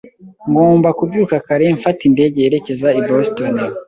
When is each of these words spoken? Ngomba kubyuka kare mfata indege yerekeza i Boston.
Ngomba 0.49 0.89
kubyuka 0.97 1.35
kare 1.45 1.65
mfata 1.77 2.01
indege 2.09 2.37
yerekeza 2.43 2.87
i 2.99 3.01
Boston. 3.07 3.55